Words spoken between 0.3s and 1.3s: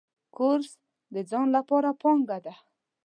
کورس د